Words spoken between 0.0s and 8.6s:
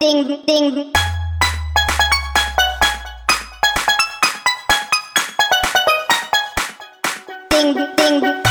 ding ding. Ding ding.